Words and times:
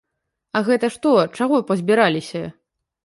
А 0.59 0.61
гэта 0.69 0.89
што, 0.95 1.11
чаго 1.41 1.61
пазбіраліся? 1.71 2.43